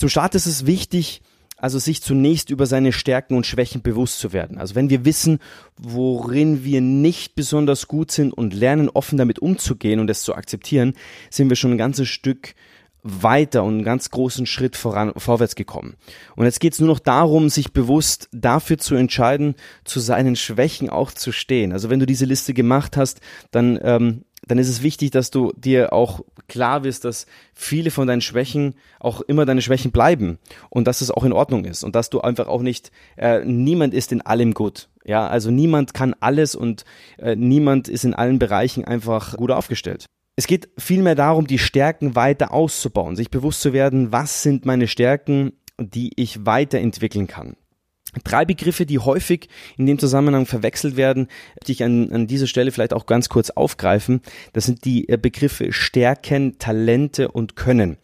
Zum 0.00 0.08
Start 0.08 0.34
ist 0.34 0.46
es 0.46 0.64
wichtig, 0.64 1.20
also 1.58 1.78
sich 1.78 2.00
zunächst 2.00 2.48
über 2.48 2.64
seine 2.64 2.90
Stärken 2.90 3.36
und 3.36 3.44
Schwächen 3.44 3.82
bewusst 3.82 4.18
zu 4.18 4.32
werden. 4.32 4.56
Also 4.56 4.74
wenn 4.74 4.88
wir 4.88 5.04
wissen, 5.04 5.40
worin 5.76 6.64
wir 6.64 6.80
nicht 6.80 7.34
besonders 7.34 7.86
gut 7.86 8.10
sind 8.10 8.32
und 8.32 8.54
lernen, 8.54 8.88
offen 8.88 9.18
damit 9.18 9.40
umzugehen 9.40 10.00
und 10.00 10.08
es 10.08 10.22
zu 10.22 10.34
akzeptieren, 10.34 10.94
sind 11.28 11.50
wir 11.50 11.56
schon 11.56 11.72
ein 11.72 11.76
ganzes 11.76 12.08
Stück 12.08 12.54
weiter 13.02 13.62
und 13.62 13.74
einen 13.74 13.84
ganz 13.84 14.08
großen 14.10 14.46
Schritt 14.46 14.74
voran, 14.74 15.12
vorwärts 15.18 15.54
gekommen. 15.54 15.96
Und 16.34 16.46
jetzt 16.46 16.60
geht 16.60 16.72
es 16.72 16.80
nur 16.80 16.88
noch 16.88 16.98
darum, 16.98 17.50
sich 17.50 17.74
bewusst 17.74 18.30
dafür 18.32 18.78
zu 18.78 18.94
entscheiden, 18.94 19.54
zu 19.84 20.00
seinen 20.00 20.34
Schwächen 20.34 20.88
auch 20.88 21.12
zu 21.12 21.30
stehen. 21.30 21.72
Also 21.72 21.90
wenn 21.90 22.00
du 22.00 22.06
diese 22.06 22.24
Liste 22.24 22.54
gemacht 22.54 22.96
hast, 22.96 23.20
dann 23.50 23.78
ähm, 23.82 24.24
dann 24.46 24.58
ist 24.58 24.68
es 24.68 24.82
wichtig, 24.82 25.10
dass 25.10 25.30
du 25.30 25.52
dir 25.56 25.92
auch 25.92 26.20
klar 26.48 26.84
wirst, 26.84 27.04
dass 27.04 27.26
viele 27.54 27.90
von 27.90 28.06
deinen 28.06 28.20
Schwächen 28.20 28.74
auch 28.98 29.20
immer 29.20 29.46
deine 29.46 29.62
Schwächen 29.62 29.92
bleiben 29.92 30.38
und 30.70 30.86
dass 30.86 31.00
es 31.00 31.10
auch 31.10 31.24
in 31.24 31.32
Ordnung 31.32 31.64
ist 31.64 31.84
und 31.84 31.94
dass 31.94 32.10
du 32.10 32.20
einfach 32.20 32.48
auch 32.48 32.62
nicht, 32.62 32.90
äh, 33.16 33.44
niemand 33.44 33.94
ist 33.94 34.12
in 34.12 34.22
allem 34.22 34.54
gut. 34.54 34.88
Ja, 35.04 35.26
also 35.28 35.50
niemand 35.50 35.94
kann 35.94 36.14
alles 36.20 36.54
und 36.54 36.84
äh, 37.18 37.36
niemand 37.36 37.88
ist 37.88 38.04
in 38.04 38.14
allen 38.14 38.38
Bereichen 38.38 38.84
einfach 38.84 39.36
gut 39.36 39.50
aufgestellt. 39.50 40.06
Es 40.36 40.46
geht 40.46 40.70
vielmehr 40.78 41.14
darum, 41.14 41.46
die 41.46 41.58
Stärken 41.58 42.14
weiter 42.16 42.52
auszubauen, 42.52 43.16
sich 43.16 43.30
bewusst 43.30 43.60
zu 43.60 43.72
werden, 43.72 44.12
was 44.12 44.42
sind 44.42 44.64
meine 44.64 44.88
Stärken, 44.88 45.52
die 45.78 46.12
ich 46.16 46.46
weiterentwickeln 46.46 47.26
kann. 47.26 47.56
Drei 48.24 48.44
Begriffe, 48.44 48.86
die 48.86 48.98
häufig 48.98 49.48
in 49.76 49.86
dem 49.86 49.98
Zusammenhang 49.98 50.46
verwechselt 50.46 50.96
werden, 50.96 51.28
die 51.66 51.72
ich 51.72 51.84
an, 51.84 52.10
an 52.12 52.26
dieser 52.26 52.46
Stelle 52.46 52.72
vielleicht 52.72 52.92
auch 52.92 53.06
ganz 53.06 53.28
kurz 53.28 53.50
aufgreifen. 53.50 54.20
Das 54.52 54.66
sind 54.66 54.84
die 54.84 55.08
äh, 55.08 55.16
Begriffe 55.16 55.72
Stärken, 55.72 56.58
Talente 56.58 57.30
und 57.30 57.56
Können. 57.56 57.98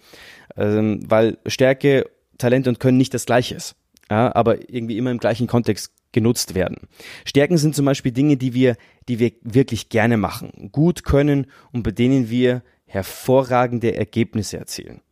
Ähm, 0.56 1.00
weil 1.06 1.38
Stärke, 1.46 2.08
Talente 2.38 2.70
und 2.70 2.80
Können 2.80 2.98
nicht 2.98 3.14
das 3.14 3.26
gleiche 3.26 3.56
ist, 3.56 3.74
ja, 4.10 4.34
aber 4.34 4.70
irgendwie 4.70 4.96
immer 4.96 5.10
im 5.10 5.18
gleichen 5.18 5.46
Kontext 5.46 5.92
genutzt 6.12 6.54
werden. 6.54 6.88
Stärken 7.24 7.58
sind 7.58 7.74
zum 7.74 7.84
Beispiel 7.84 8.12
Dinge, 8.12 8.36
die 8.36 8.54
wir, 8.54 8.76
die 9.08 9.18
wir 9.18 9.32
wirklich 9.42 9.88
gerne 9.88 10.16
machen, 10.16 10.70
gut 10.72 11.04
können 11.04 11.46
und 11.72 11.82
bei 11.82 11.90
denen 11.90 12.30
wir 12.30 12.62
hervorragende 12.86 13.96
Ergebnisse 13.96 14.56
erzielen. 14.56 15.02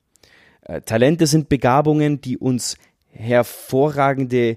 Äh, 0.63 0.81
Talente 0.83 1.27
sind 1.27 1.49
Begabungen, 1.49 2.21
die 2.21 2.39
uns 2.39 2.79
hervorragende 3.11 4.57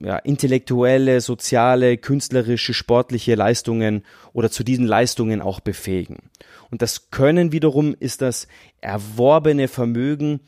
ja, 0.00 0.16
intellektuelle, 0.18 1.20
soziale, 1.20 1.96
künstlerische, 1.96 2.74
sportliche 2.74 3.34
Leistungen 3.34 4.04
oder 4.32 4.50
zu 4.50 4.62
diesen 4.62 4.86
Leistungen 4.86 5.40
auch 5.40 5.60
befähigen. 5.60 6.30
Und 6.70 6.82
das 6.82 7.10
Können 7.10 7.52
wiederum 7.52 7.94
ist 7.98 8.22
das 8.22 8.48
erworbene 8.80 9.68
Vermögen, 9.68 10.40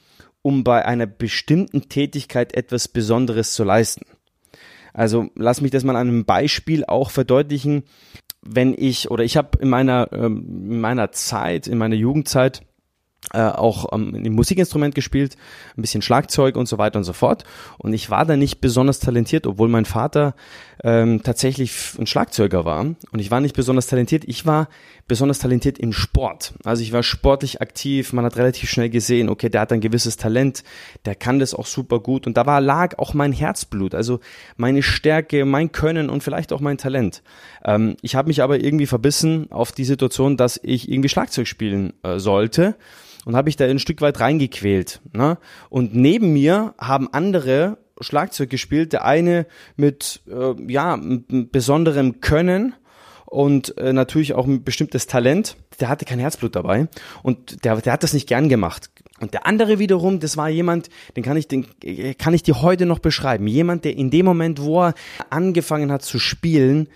um 0.43 0.65
bei 0.65 0.85
einer 0.85 1.07
bestimmten 1.07 1.89
Tätigkeit 1.89 2.55
etwas 2.55 2.89
Besonderes 2.89 3.53
zu 3.55 3.65
leisten. 3.65 4.05
Also 4.93 5.31
lass 5.35 5.61
mich 5.61 5.71
das 5.71 5.85
mal 5.85 5.97
an 5.97 6.09
einem 6.09 6.25
Beispiel 6.25 6.85
auch 6.85 7.11
verdeutlichen. 7.11 7.85
Wenn 8.43 8.75
ich 8.77 9.11
oder 9.11 9.25
ich 9.25 9.37
habe 9.37 9.59
in 9.61 9.69
meiner 9.69 10.09
ähm, 10.13 10.71
in 10.71 10.81
meiner 10.81 11.13
Zeit, 11.13 11.67
in 11.67 11.79
meiner 11.79 11.97
Jugendzeit 11.97 12.63
äh, 13.33 13.41
auch 13.41 13.93
ähm, 13.93 14.15
ein 14.15 14.33
Musikinstrument 14.33 14.95
gespielt, 14.95 15.37
ein 15.77 15.83
bisschen 15.83 16.03
Schlagzeug 16.03 16.57
und 16.57 16.67
so 16.67 16.79
weiter 16.79 16.99
und 16.99 17.05
so 17.05 17.13
fort. 17.13 17.45
Und 17.79 17.93
ich 17.93 18.11
war 18.11 18.25
da 18.25 18.37
nicht 18.37 18.61
besonders 18.61 19.01
talentiert, 19.01 19.47
obwohl 19.47 19.69
mein 19.69 19.85
Vater 19.85 20.35
ähm, 20.83 21.23
tatsächlich 21.23 21.73
ein 21.99 22.07
Schlagzeuger 22.07 22.65
war. 22.65 22.81
Und 22.81 23.19
ich 23.19 23.31
war 23.31 23.41
nicht 23.41 23.55
besonders 23.55 23.87
talentiert. 23.87 24.25
Ich 24.27 24.47
war 24.47 24.69
besonders 25.09 25.39
talentiert 25.41 25.79
im 25.79 25.93
Sport. 25.93 26.55
Also 26.65 26.83
ich 26.83 26.93
war 26.93 27.03
sportlich 27.03 27.61
aktiv. 27.61 28.13
Man 28.13 28.25
hat 28.25 28.37
relativ 28.37 28.71
schnell 28.71 28.91
gesehen, 28.91 29.29
okay, 29.29 29.49
der 29.49 29.63
hat 29.63 29.73
ein 29.73 29.81
gewisses 29.81 30.17
Talent, 30.17 30.63
der 31.05 31.15
kann 31.15 31.39
das 31.39 31.55
auch 31.55 31.67
super 31.67 32.01
gut. 32.01 32.27
Und 32.27 32.37
da 32.37 32.47
war 32.47 32.61
lag 32.61 32.99
auch 32.99 33.15
mein 33.15 33.33
Herzblut, 33.33 33.95
also 33.95 34.21
meine 34.57 34.83
Stärke, 34.83 35.45
mein 35.45 35.73
Können 35.73 36.11
und 36.11 36.23
vielleicht 36.23 36.53
auch 36.53 36.61
mein 36.61 36.79
Talent. 36.79 37.23
Ähm, 37.65 37.97
ich 38.03 38.15
habe 38.15 38.29
mich 38.29 38.43
aber 38.43 38.61
irgendwie 38.61 38.87
verbissen 38.87 39.51
auf 39.51 39.73
die 39.73 39.85
Situation, 39.85 40.37
dass 40.37 40.61
ich 40.63 40.91
irgendwie 40.91 41.09
Schlagzeug 41.09 41.47
spielen 41.47 41.95
äh, 42.03 42.19
sollte 42.19 42.77
und 43.29 43.37
habe 43.37 43.51
ich 43.51 43.57
da 43.57 43.67
ein 43.67 43.79
Stück 43.79 44.01
weit 44.01 44.21
reingequält. 44.21 45.03
Ne? 45.13 45.37
Und 45.69 45.95
neben 45.95 46.33
mir 46.33 46.73
haben 46.79 47.13
andere 47.13 47.77
Schlagzeug 48.01 48.49
gespielt, 48.49 48.95
der 48.95 49.05
eine 49.05 49.47
mit 49.77 50.23
äh, 50.31 50.55
ja 50.67 50.99
besonderem 51.29 52.23
Können 52.23 52.75
und 53.27 53.77
äh, 53.77 53.93
natürlich 53.93 54.33
auch 54.33 54.47
ein 54.47 54.65
bestimmtes 54.65 55.09
Talent. 55.09 55.59
Der 55.79 55.91
hatte 55.91 56.07
kein 56.07 56.19
Herzblut 56.19 56.57
dabei 56.57 56.89
und 57.23 57.67
der, 57.67 57.77
der 57.77 57.93
hat 57.93 58.03
das 58.03 58.15
nicht 58.15 58.29
gern 58.29 58.49
gemacht. 58.49 58.89
Und 59.21 59.35
der 59.35 59.45
andere 59.45 59.79
wiederum, 59.79 60.21
das 60.21 60.39
war 60.39 60.49
jemand, 60.49 60.89
den 61.15 61.23
kann 61.23 61.37
ich, 61.37 61.49
den 61.49 61.67
kann 62.17 62.33
ich 62.33 62.43
dir 62.43 62.63
heute 62.63 62.87
noch 62.87 62.99
beschreiben. 62.99 63.47
Jemand, 63.47 63.85
der 63.85 63.95
in 63.95 64.09
dem 64.09 64.25
Moment, 64.25 64.63
wo 64.63 64.85
er 64.85 64.95
angefangen 65.29 65.93
hat 65.93 66.01
zu 66.01 66.19
spielen, 66.19 66.89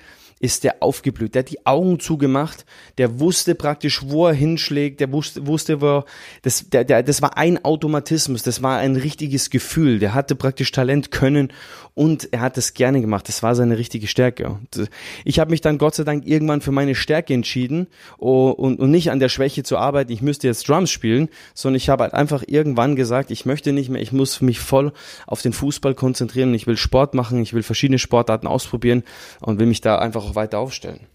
ist 0.43 0.65
der 0.65 0.83
aufgeblüht. 0.83 1.35
Der 1.35 1.41
hat 1.41 1.51
die 1.51 1.65
Augen 1.67 2.01
zugemacht, 2.01 2.67
der 2.99 3.21
wusste 3.21 3.55
praktisch, 3.55 4.03
wo 4.07 4.27
er 4.27 4.35
hinschlägt, 4.35 5.01
der 5.01 5.13
wusste, 5.13 5.47
wusste 5.47 5.81
wo 5.81 5.99
er, 5.99 6.05
das, 6.43 6.69
der, 6.69 6.85
der, 6.85 7.03
das 7.03 7.23
war 7.23 7.37
ein 7.39 7.65
Automatismus, 7.65 8.43
das 8.43 8.63
war 8.63 8.79
ein 8.79 8.97
richtiges 8.97 9.51
Gefühl. 9.51 9.99
Der 9.99 10.15
hatte 10.15 10.35
praktisch 10.35 10.73
Talent, 10.73 11.11
Können 11.11 11.53
und 11.95 12.33
er 12.33 12.41
hat 12.41 12.57
es 12.59 12.75
gerne 12.75 13.01
gemacht. 13.01 13.29
Das 13.29 13.43
war 13.43 13.55
seine 13.55 13.79
richtige 13.79 14.07
Stärke. 14.07 14.49
Und 14.49 14.91
ich 15.25 15.39
habe 15.39 15.51
mich 15.51 15.61
dann 15.61 15.79
Gott 15.79 15.95
sei 15.95 16.05
Dank 16.05 16.27
irgendwann 16.27 16.61
für 16.61 16.73
meine 16.73 16.95
Stärke 16.95 17.35
entschieden 17.35 17.87
und, 18.19 18.53
und, 18.53 18.81
und 18.81 18.91
nicht 18.91 19.11
an 19.11 19.21
der 19.21 19.29
Schwäche 19.29 19.63
zu 19.63 19.77
arbeiten, 19.77 20.13
ich 20.13 20.23
müsste 20.23 20.47
jetzt 20.47 20.69
Drums 20.69 20.91
spielen, 20.91 21.29
sondern 21.55 21.77
ich 21.77 21.89
habe 21.89 22.05
halt 22.05 22.15
einfach 22.15 22.43
irgendwann 22.47 22.97
gesagt, 22.97 23.31
ich 23.31 23.47
möchte 23.47 23.73
nicht 23.73 23.91
mehr, 23.91 24.01
ich 24.01 24.13
muss 24.13 24.41
mich 24.41 24.59
voll 24.59 24.93
auf 25.27 25.43
den 25.43 25.53
Fußball 25.53 25.95
konzentrieren 25.95 26.53
ich 26.55 26.67
will 26.67 26.77
Sport 26.77 27.15
machen, 27.15 27.41
ich 27.43 27.53
will 27.53 27.63
verschiedene 27.63 27.99
Sportarten 27.99 28.47
ausprobieren 28.47 29.03
und 29.41 29.59
will 29.59 29.67
mich 29.67 29.81
da 29.81 29.99
einfach 29.99 30.32
auch 30.33 30.37
weiter 30.37 30.59
aufstellen. 30.59 31.07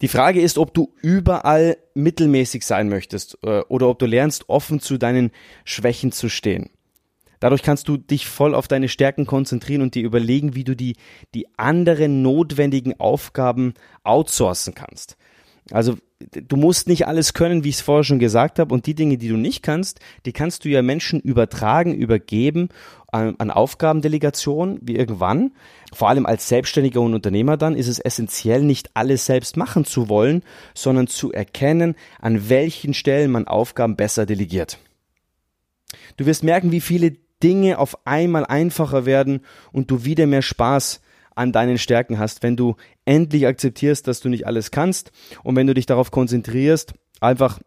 Die 0.00 0.08
Frage 0.08 0.40
ist, 0.40 0.58
ob 0.58 0.74
du 0.74 0.92
überall 1.02 1.76
mittelmäßig 1.94 2.64
sein 2.64 2.88
möchtest 2.88 3.38
äh, 3.42 3.60
oder 3.68 3.88
ob 3.88 3.98
du 3.98 4.06
lernst, 4.06 4.48
offen 4.48 4.80
zu 4.80 4.96
deinen 4.96 5.32
Schwächen 5.64 6.12
zu 6.12 6.28
stehen. 6.28 6.70
Dadurch 7.40 7.62
kannst 7.62 7.88
du 7.88 7.96
dich 7.96 8.26
voll 8.26 8.54
auf 8.54 8.68
deine 8.68 8.88
Stärken 8.88 9.26
konzentrieren 9.26 9.82
und 9.82 9.94
dir 9.94 10.04
überlegen, 10.04 10.54
wie 10.54 10.64
du 10.64 10.74
die, 10.74 10.96
die 11.34 11.46
anderen 11.58 12.22
notwendigen 12.22 12.98
Aufgaben 12.98 13.74
outsourcen 14.04 14.74
kannst. 14.74 15.16
Also 15.70 15.96
du 16.18 16.56
musst 16.56 16.88
nicht 16.88 17.06
alles 17.06 17.34
können, 17.34 17.64
wie 17.64 17.68
ich 17.68 17.76
es 17.76 17.80
vorher 17.80 18.04
schon 18.04 18.18
gesagt 18.18 18.58
habe, 18.58 18.72
und 18.72 18.86
die 18.86 18.94
Dinge, 18.94 19.18
die 19.18 19.28
du 19.28 19.36
nicht 19.36 19.62
kannst, 19.62 20.00
die 20.24 20.32
kannst 20.32 20.64
du 20.64 20.68
ja 20.68 20.82
Menschen 20.82 21.20
übertragen, 21.20 21.94
übergeben 21.94 22.68
an, 23.08 23.36
an 23.38 23.50
Aufgabendelegation, 23.50 24.78
wie 24.82 24.96
irgendwann. 24.96 25.52
Vor 25.92 26.08
allem 26.08 26.26
als 26.26 26.48
Selbstständiger 26.48 27.00
und 27.00 27.14
Unternehmer 27.14 27.56
dann 27.56 27.76
ist 27.76 27.88
es 27.88 27.98
essentiell, 27.98 28.62
nicht 28.62 28.90
alles 28.94 29.26
selbst 29.26 29.56
machen 29.56 29.84
zu 29.84 30.08
wollen, 30.08 30.42
sondern 30.74 31.06
zu 31.06 31.32
erkennen, 31.32 31.94
an 32.20 32.48
welchen 32.48 32.94
Stellen 32.94 33.30
man 33.30 33.46
Aufgaben 33.46 33.96
besser 33.96 34.26
delegiert. 34.26 34.78
Du 36.16 36.26
wirst 36.26 36.44
merken, 36.44 36.72
wie 36.72 36.80
viele 36.80 37.16
Dinge 37.42 37.78
auf 37.78 38.06
einmal 38.06 38.46
einfacher 38.46 39.04
werden 39.04 39.40
und 39.72 39.90
du 39.90 40.04
wieder 40.04 40.26
mehr 40.26 40.42
Spaß 40.42 41.00
an 41.36 41.52
deinen 41.52 41.78
Stärken 41.78 42.18
hast, 42.18 42.42
wenn 42.42 42.56
du 42.56 42.74
endlich 43.04 43.46
akzeptierst, 43.46 44.08
dass 44.08 44.20
du 44.20 44.28
nicht 44.28 44.46
alles 44.46 44.72
kannst 44.72 45.12
und 45.44 45.54
wenn 45.54 45.66
du 45.66 45.74
dich 45.74 45.86
darauf 45.86 46.10
konzentrierst, 46.10 46.94
einfach 47.20 47.60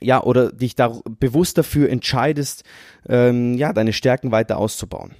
ja 0.00 0.22
oder 0.22 0.50
dich 0.50 0.74
da 0.74 1.00
bewusst 1.20 1.58
dafür 1.58 1.88
entscheidest, 1.88 2.64
ähm, 3.08 3.54
ja 3.54 3.72
deine 3.72 3.92
Stärken 3.92 4.32
weiter 4.32 4.58
auszubauen. 4.58 5.14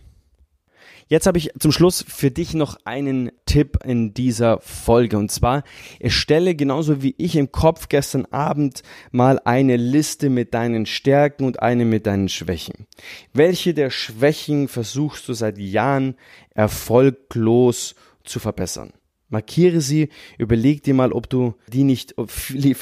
Jetzt 1.09 1.29
habe 1.29 1.39
ich 1.39 1.51
zum 1.61 1.71
Schluss 1.71 2.05
für 2.07 2.33
dich 2.33 2.53
noch 2.55 2.79
einen 2.85 3.31
Tipp 3.47 3.79
in 3.85 4.13
dieser 4.13 4.61
Folge. 4.61 5.19
Und 5.19 5.31
zwar, 5.31 5.63
erstelle 6.01 6.57
genauso 6.57 7.01
wie 7.01 7.15
ich 7.17 7.37
im 7.37 7.53
Kopf 7.53 7.89
gestern 7.89 8.27
Abend 8.27 8.83
mal 9.13 9.41
eine 9.45 9.77
Liste 9.77 10.31
mit 10.31 10.53
deinen 10.53 10.85
Stärken 10.85 11.45
und 11.45 11.63
eine 11.63 11.85
mit 11.85 12.07
deinen 12.07 12.29
Schwächen. 12.29 12.89
Welche 13.33 13.73
der 13.73 13.91
Schwächen 13.91 14.67
versuchst 14.67 15.29
du 15.29 15.33
seit 15.33 15.59
Jahren 15.59 16.17
erfolglos 16.55 17.95
zu 18.25 18.41
verbessern? 18.41 18.93
Markiere 19.29 19.81
sie, 19.81 20.09
überleg 20.39 20.83
dir 20.83 20.95
mal, 20.95 21.13
ob 21.13 21.31
du 21.31 21.55
die 21.73 21.85
nicht, 21.85 22.15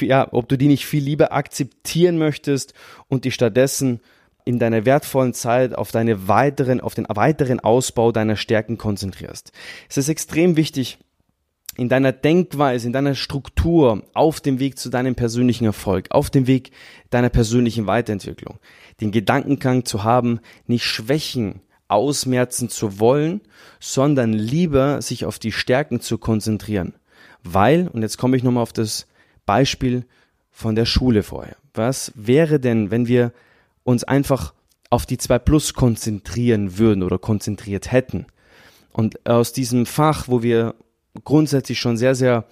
ja, 0.01 0.29
ob 0.33 0.49
du 0.49 0.57
die 0.57 0.69
nicht 0.69 0.87
viel 0.87 1.03
lieber 1.03 1.33
akzeptieren 1.33 2.17
möchtest 2.17 2.73
und 3.09 3.27
die 3.27 3.31
stattdessen 3.31 4.01
in 4.45 4.59
deiner 4.59 4.85
wertvollen 4.85 5.33
Zeit 5.33 5.75
auf 5.75 5.91
deine 5.91 6.29
weiteren, 6.29 6.81
auf 6.81 6.95
den 6.95 7.07
weiteren 7.09 7.61
Ausbau 7.61 8.13
deiner 8.13 8.37
Stärken 8.37 8.77
konzentrierst. 8.77 9.53
Es 9.89 9.97
ist 9.97 10.09
extrem 10.09 10.57
wichtig, 10.57 10.99
in 11.77 11.89
deiner 11.89 12.13
Denkweise, 12.13 12.87
in 12.87 12.93
deiner 12.93 13.15
Struktur, 13.15 14.05
auf 14.15 14.41
dem 14.41 14.61
Weg 14.61 14.79
zu 14.79 14.91
deinem 14.91 15.15
persönlichen 15.15 15.65
Erfolg, 15.65 16.11
auf 16.11 16.31
dem 16.31 16.47
Weg 16.47 16.71
deiner 17.11 17.31
persönlichen 17.31 17.87
Weiterentwicklung, 17.87 18.59
den 19.01 19.11
Gedankengang 19.11 19.85
zu 19.85 20.05
haben, 20.05 20.41
nicht 20.67 20.85
Schwächen 20.85 21.63
ausmerzen 21.89 22.69
zu 22.69 23.01
wollen, 23.01 23.41
sondern 23.81 24.33
lieber 24.33 25.03
sich 25.03 25.25
auf 25.25 25.39
die 25.39 25.53
Stärken 25.53 26.01
zu 26.01 26.19
konzentrieren. 26.19 26.95
Weil, 27.43 27.89
und 27.89 28.03
jetzt 28.03 28.19
komme 28.19 28.37
ich 28.37 28.43
nochmal 28.43 28.63
auf 28.63 28.73
das 28.73 29.07
Beispiel 29.45 30.07
von 30.51 30.75
der 30.75 30.87
Schule 30.87 31.23
vorher. 31.23 31.57
Was 31.75 32.13
wäre 32.15 32.61
denn, 32.61 32.91
wenn 32.91 33.09
wir 33.09 33.33
uns 33.85 34.05
einfach 34.05 34.55
auf 34.91 35.07
die 35.07 35.19
2 35.19 35.39
Plus 35.39 35.75
konzentrieren 35.75 36.79
würden 36.79 37.03
oder 37.03 37.19
konzentriert 37.19 37.93
hätten. 37.93 38.27
Und 38.93 39.27
aus 39.29 39.53
diesem 39.53 39.87
Fach, 39.87 40.29
wo 40.29 40.43
wir 40.43 40.75
grundsätzlich 41.25 41.79
schon 41.81 41.97
sehr, 41.97 42.15
sehr 42.15 42.47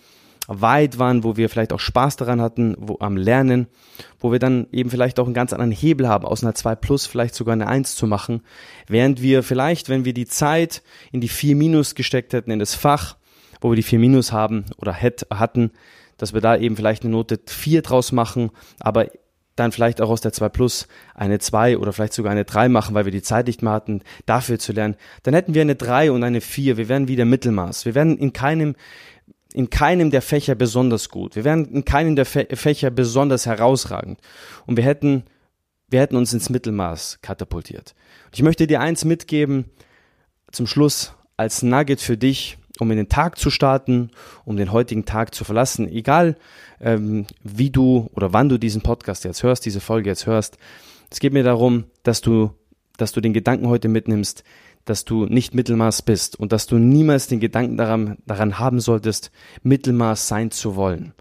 weit 0.48 0.98
waren, 0.98 1.22
wo 1.22 1.36
wir 1.36 1.48
vielleicht 1.48 1.72
auch 1.72 1.80
Spaß 1.80 2.16
daran 2.16 2.40
hatten, 2.40 2.74
wo, 2.78 2.96
am 2.98 3.16
Lernen, 3.16 3.68
wo 4.18 4.32
wir 4.32 4.38
dann 4.38 4.66
eben 4.72 4.90
vielleicht 4.90 5.20
auch 5.20 5.26
einen 5.26 5.34
ganz 5.34 5.52
anderen 5.52 5.70
Hebel 5.70 6.08
haben, 6.08 6.24
aus 6.24 6.42
einer 6.42 6.54
2 6.54 6.74
Plus 6.74 7.06
vielleicht 7.06 7.34
sogar 7.34 7.52
eine 7.52 7.68
1 7.68 7.94
zu 7.94 8.06
machen, 8.06 8.42
während 8.88 9.22
wir 9.22 9.42
vielleicht, 9.42 9.88
wenn 9.88 10.04
wir 10.04 10.14
die 10.14 10.26
Zeit 10.26 10.82
in 11.12 11.20
die 11.20 11.28
4 11.28 11.54
Minus 11.54 11.94
gesteckt 11.94 12.32
hätten, 12.32 12.50
in 12.50 12.58
das 12.58 12.74
Fach, 12.74 13.16
wo 13.60 13.70
wir 13.70 13.76
die 13.76 13.82
4 13.82 14.00
Minus 14.00 14.32
haben 14.32 14.64
oder 14.78 14.92
hätt, 14.92 15.26
hatten, 15.32 15.70
dass 16.16 16.34
wir 16.34 16.40
da 16.40 16.56
eben 16.56 16.76
vielleicht 16.76 17.04
eine 17.04 17.12
Note 17.12 17.38
4 17.46 17.82
draus 17.82 18.10
machen, 18.10 18.50
aber 18.80 19.06
dann 19.56 19.72
vielleicht 19.72 20.00
auch 20.00 20.10
aus 20.10 20.20
der 20.20 20.32
2 20.32 20.48
Plus 20.48 20.88
eine 21.14 21.38
2 21.38 21.78
oder 21.78 21.92
vielleicht 21.92 22.14
sogar 22.14 22.32
eine 22.32 22.44
3 22.44 22.68
machen, 22.68 22.94
weil 22.94 23.04
wir 23.04 23.12
die 23.12 23.22
Zeit 23.22 23.46
nicht 23.46 23.62
mehr 23.62 23.72
hatten, 23.72 24.02
dafür 24.26 24.58
zu 24.58 24.72
lernen, 24.72 24.96
dann 25.22 25.34
hätten 25.34 25.54
wir 25.54 25.62
eine 25.62 25.74
3 25.74 26.12
und 26.12 26.24
eine 26.24 26.40
4. 26.40 26.76
Wir 26.76 26.88
wären 26.88 27.08
wieder 27.08 27.24
Mittelmaß. 27.24 27.84
Wir 27.84 27.94
wären 27.94 28.16
in 28.16 28.32
keinem, 28.32 28.74
in 29.52 29.70
keinem 29.70 30.10
der 30.10 30.22
Fächer 30.22 30.54
besonders 30.54 31.08
gut. 31.08 31.36
Wir 31.36 31.44
wären 31.44 31.66
in 31.66 31.84
keinem 31.84 32.16
der 32.16 32.24
Fächer 32.24 32.90
besonders 32.90 33.46
herausragend. 33.46 34.20
Und 34.66 34.76
wir 34.76 34.84
hätten, 34.84 35.24
wir 35.88 36.00
hätten 36.00 36.16
uns 36.16 36.32
ins 36.32 36.48
Mittelmaß 36.48 37.18
katapultiert. 37.20 37.94
ich 38.32 38.42
möchte 38.42 38.66
dir 38.66 38.80
eins 38.80 39.04
mitgeben, 39.04 39.66
zum 40.50 40.66
Schluss 40.66 41.14
als 41.36 41.62
Nugget 41.62 42.00
für 42.00 42.16
dich, 42.16 42.58
um 42.78 42.90
in 42.90 42.96
den 42.96 43.08
Tag 43.08 43.38
zu 43.38 43.50
starten, 43.50 44.10
um 44.44 44.56
den 44.56 44.72
heutigen 44.72 45.04
Tag 45.04 45.34
zu 45.34 45.44
verlassen. 45.44 45.88
Egal, 45.88 46.36
ähm, 46.80 47.26
wie 47.42 47.70
du 47.70 48.10
oder 48.14 48.32
wann 48.32 48.48
du 48.48 48.58
diesen 48.58 48.82
Podcast 48.82 49.24
jetzt 49.24 49.42
hörst, 49.42 49.64
diese 49.66 49.80
Folge 49.80 50.10
jetzt 50.10 50.26
hörst. 50.26 50.58
Es 51.10 51.20
geht 51.20 51.32
mir 51.32 51.44
darum, 51.44 51.84
dass 52.02 52.20
du, 52.20 52.52
dass 52.96 53.12
du 53.12 53.20
den 53.20 53.32
Gedanken 53.32 53.68
heute 53.68 53.88
mitnimmst, 53.88 54.44
dass 54.84 55.04
du 55.04 55.26
nicht 55.26 55.54
Mittelmaß 55.54 56.02
bist 56.02 56.38
und 56.38 56.52
dass 56.52 56.66
du 56.66 56.76
niemals 56.78 57.28
den 57.28 57.40
Gedanken 57.40 57.76
daran, 57.76 58.18
daran 58.26 58.58
haben 58.58 58.80
solltest, 58.80 59.30
Mittelmaß 59.62 60.26
sein 60.26 60.50
zu 60.50 60.74
wollen. 60.74 61.14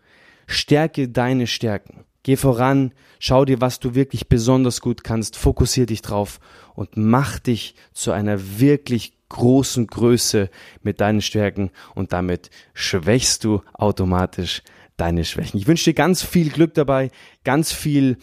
Stärke 0.48 1.10
deine 1.10 1.48
Stärken. 1.48 2.04
Geh 2.24 2.36
voran, 2.36 2.94
schau 3.20 3.46
dir, 3.46 3.62
was 3.62 3.80
du 3.80 3.96
wirklich 3.96 4.28
besonders 4.28 4.82
gut 4.82 5.04
kannst, 5.04 5.38
fokussier 5.38 5.86
dich 5.86 6.02
drauf 6.02 6.40
und 6.76 6.96
mach 6.96 7.40
dich 7.40 7.76
zu 7.94 8.12
einer 8.12 8.60
wirklich 8.60 9.14
großen 9.32 9.88
Größe 9.88 10.50
mit 10.84 11.02
deinen 11.02 11.22
Stärken 11.22 11.72
und 11.96 12.14
damit 12.14 12.50
schwächst 12.74 13.44
du 13.44 13.62
automatisch 13.74 14.62
deine 14.98 15.26
Schwächen. 15.26 15.60
Ich 15.60 15.68
wünsche 15.68 15.86
dir 15.86 15.94
ganz 15.96 16.22
viel 16.22 16.50
Glück 16.50 16.74
dabei, 16.74 17.10
ganz 17.44 17.72
viel 17.72 18.18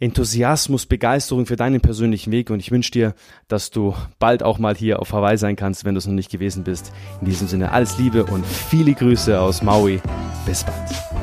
Enthusiasmus, 0.00 0.86
Begeisterung 0.86 1.46
für 1.46 1.56
deinen 1.56 1.80
persönlichen 1.80 2.32
Weg 2.32 2.50
und 2.50 2.60
ich 2.60 2.70
wünsche 2.70 2.90
dir, 2.90 3.14
dass 3.48 3.70
du 3.70 3.94
bald 4.18 4.42
auch 4.42 4.58
mal 4.58 4.74
hier 4.74 5.00
auf 5.00 5.12
Hawaii 5.12 5.36
sein 5.36 5.56
kannst, 5.56 5.84
wenn 5.84 5.94
du 5.94 5.98
es 5.98 6.06
noch 6.06 6.14
nicht 6.14 6.30
gewesen 6.30 6.64
bist. 6.64 6.92
In 7.20 7.28
diesem 7.28 7.48
Sinne 7.48 7.72
alles 7.72 7.98
Liebe 7.98 8.24
und 8.24 8.44
viele 8.46 8.94
Grüße 8.94 9.38
aus 9.38 9.62
Maui. 9.62 10.00
Bis 10.46 10.64
bald. 10.64 11.13